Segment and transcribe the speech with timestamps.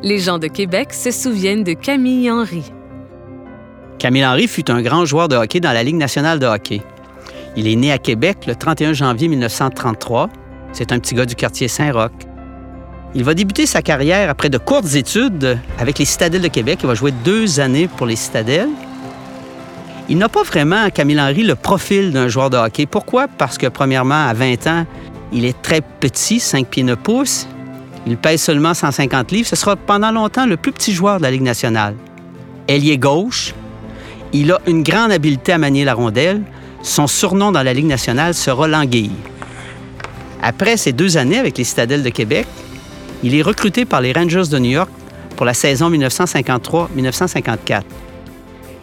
[0.00, 2.62] Les gens de Québec se souviennent de Camille Henry.
[3.98, 6.82] Camille Henry fut un grand joueur de hockey dans la Ligue nationale de hockey.
[7.56, 10.30] Il est né à Québec le 31 janvier 1933.
[10.72, 12.12] C'est un petit gars du quartier Saint-Roch.
[13.16, 16.78] Il va débuter sa carrière après de courtes études avec les Citadelles de Québec.
[16.84, 18.70] Il va jouer deux années pour les Citadelles.
[20.08, 22.86] Il n'a pas vraiment, Camille Henry, le profil d'un joueur de hockey.
[22.86, 23.26] Pourquoi?
[23.26, 24.86] Parce que, premièrement, à 20 ans,
[25.32, 27.48] il est très petit, 5 pieds 9 pouces.
[28.06, 29.48] Il pèse seulement 150 livres.
[29.48, 31.94] Ce sera pendant longtemps le plus petit joueur de la Ligue nationale.
[32.68, 33.54] Ailier gauche,
[34.32, 36.42] il a une grande habileté à manier la rondelle.
[36.82, 39.10] Son surnom dans la Ligue nationale sera l'Anguille.
[40.42, 42.46] Après ces deux années avec les Citadelles de Québec,
[43.22, 44.90] il est recruté par les Rangers de New York
[45.36, 47.82] pour la saison 1953-1954.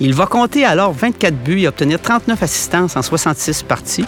[0.00, 4.04] Il va compter alors 24 buts et obtenir 39 assistances en 66 parties.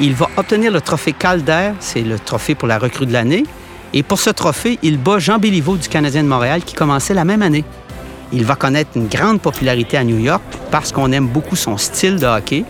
[0.00, 3.44] Il va obtenir le trophée Calder, c'est le trophée pour la recrue de l'année.
[3.92, 7.24] Et pour ce trophée, il bat Jean Béliveau du Canadien de Montréal qui commençait la
[7.24, 7.64] même année.
[8.32, 12.16] Il va connaître une grande popularité à New York parce qu'on aime beaucoup son style
[12.16, 12.64] de hockey.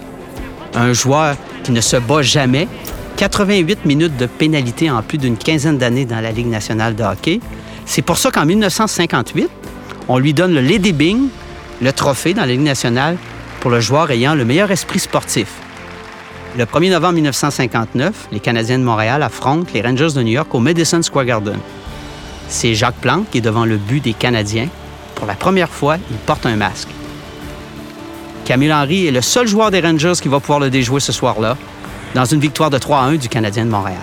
[0.75, 2.67] Un joueur qui ne se bat jamais,
[3.19, 7.39] 88 minutes de pénalité en plus d'une quinzaine d'années dans la Ligue nationale de hockey.
[7.87, 9.48] C'est pour ça qu'en 1958,
[10.09, 11.28] on lui donne le Lady Bing,
[11.81, 13.17] le trophée dans la Ligue nationale
[13.61, 15.47] pour le joueur ayant le meilleur esprit sportif.
[16.56, 20.59] Le 1er novembre 1959, les Canadiens de Montréal affrontent les Rangers de New York au
[20.59, 21.59] Madison Square Garden.
[22.48, 24.69] C'est Jacques Plante qui est devant le but des Canadiens
[25.22, 26.89] pour la première fois, il porte un masque.
[28.44, 31.56] Camille Henry est le seul joueur des Rangers qui va pouvoir le déjouer ce soir-là,
[32.17, 34.03] dans une victoire de 3 à 1 du Canadien de Montréal.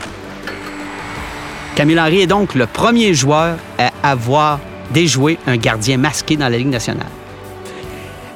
[1.76, 4.60] Camille Henry est donc le premier joueur à avoir
[4.92, 7.06] déjoué un gardien masqué dans la Ligue nationale.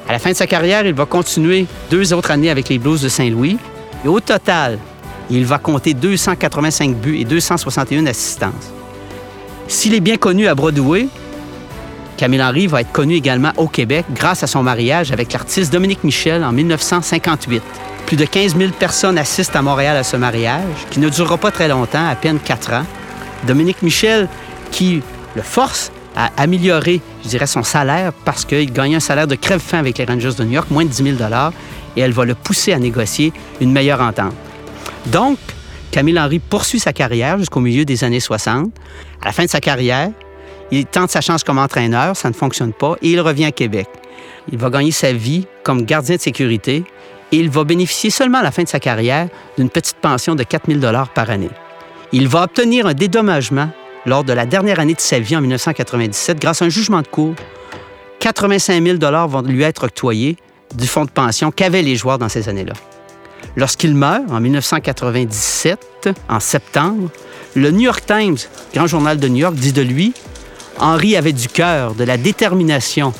[0.06, 3.00] À la fin de sa carrière, il va continuer deux autres années avec les Blues
[3.00, 3.56] de Saint-Louis.
[4.04, 4.78] Et au total,
[5.30, 8.72] il va compter 285 buts et 261 assistances.
[9.66, 11.08] S'il est bien connu à Broadway,
[12.16, 16.04] Camille Henry va être connu également au Québec grâce à son mariage avec l'artiste Dominique
[16.04, 17.62] Michel en 1958.
[18.06, 21.50] Plus de 15 000 personnes assistent à Montréal à ce mariage, qui ne durera pas
[21.50, 22.84] très longtemps, à peine quatre ans.
[23.46, 24.28] Dominique Michel,
[24.70, 25.02] qui
[25.34, 29.78] le force à améliorer, je dirais, son salaire parce qu'il gagnait un salaire de crève-fin
[29.78, 31.30] avec les Rangers de New York, moins de 10 000
[31.96, 34.34] et elle va le pousser à négocier une meilleure entente.
[35.06, 35.38] Donc,
[35.90, 38.72] Camille Henry poursuit sa carrière jusqu'au milieu des années 60.
[39.22, 40.10] À la fin de sa carrière,
[40.70, 43.86] il tente sa chance comme entraîneur, ça ne fonctionne pas, et il revient à Québec.
[44.50, 46.84] Il va gagner sa vie comme gardien de sécurité
[47.32, 50.42] et il va bénéficier seulement à la fin de sa carrière d'une petite pension de
[50.42, 50.80] 4 000
[51.14, 51.50] par année.
[52.12, 53.70] Il va obtenir un dédommagement
[54.06, 57.08] lors de la dernière année de sa vie en 1997 grâce à un jugement de
[57.08, 57.34] cour.
[58.20, 58.98] 85 000
[59.28, 60.36] vont lui être octroyés
[60.74, 62.74] du fonds de pension qu'avaient les joueurs dans ces années-là.
[63.56, 67.10] Lorsqu'il meurt en 1997, en septembre,
[67.54, 68.36] le New York Times,
[68.74, 70.12] grand journal de New York, dit de lui
[70.78, 73.12] Henri avait du cœur, de la détermination,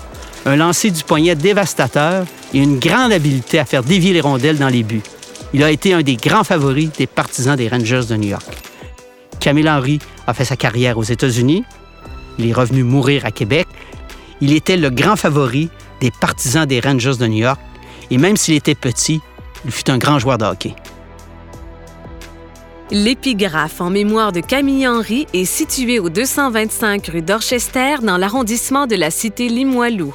[0.44, 4.68] un lancer du poignet dévastateur et une grande habileté à faire dévier les rondelles dans
[4.68, 5.02] les buts.
[5.52, 8.63] Il a été un des grands favoris des partisans des Rangers de New York.
[9.44, 11.64] Camille Henry a fait sa carrière aux États-Unis.
[12.38, 13.68] Il est revenu mourir à Québec.
[14.40, 15.68] Il était le grand favori
[16.00, 17.60] des partisans des Rangers de New York.
[18.10, 19.20] Et même s'il était petit,
[19.66, 20.74] il fut un grand joueur de hockey.
[22.90, 28.96] L'épigraphe en mémoire de Camille Henry est située au 225 rue Dorchester dans l'arrondissement de
[28.96, 30.14] la cité Limoilou.